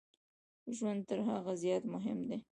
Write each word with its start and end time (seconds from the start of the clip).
ژوند 0.75 1.01
تر 1.09 1.19
هغه 1.29 1.53
زیات 1.61 1.83
مهم 1.93 2.19
دی. 2.29 2.37